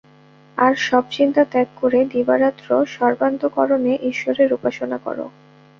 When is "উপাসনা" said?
4.53-4.97